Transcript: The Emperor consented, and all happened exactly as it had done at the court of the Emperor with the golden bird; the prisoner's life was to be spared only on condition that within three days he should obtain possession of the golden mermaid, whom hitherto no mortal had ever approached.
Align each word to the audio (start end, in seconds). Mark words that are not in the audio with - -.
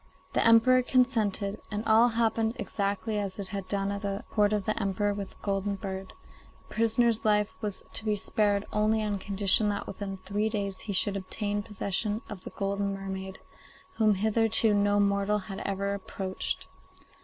The 0.33 0.43
Emperor 0.43 0.81
consented, 0.81 1.59
and 1.69 1.85
all 1.85 2.07
happened 2.07 2.55
exactly 2.57 3.19
as 3.19 3.37
it 3.37 3.49
had 3.49 3.67
done 3.67 3.91
at 3.91 4.01
the 4.01 4.23
court 4.31 4.51
of 4.51 4.65
the 4.65 4.75
Emperor 4.81 5.13
with 5.13 5.29
the 5.29 5.35
golden 5.43 5.75
bird; 5.75 6.13
the 6.67 6.73
prisoner's 6.73 7.23
life 7.23 7.53
was 7.61 7.83
to 7.93 8.03
be 8.05 8.15
spared 8.15 8.65
only 8.73 9.03
on 9.03 9.19
condition 9.19 9.69
that 9.69 9.85
within 9.85 10.17
three 10.17 10.49
days 10.49 10.79
he 10.79 10.93
should 10.93 11.15
obtain 11.15 11.61
possession 11.61 12.23
of 12.29 12.43
the 12.45 12.49
golden 12.49 12.95
mermaid, 12.95 13.37
whom 13.97 14.15
hitherto 14.15 14.73
no 14.73 14.99
mortal 14.99 15.37
had 15.37 15.59
ever 15.59 15.93
approached. 15.93 16.65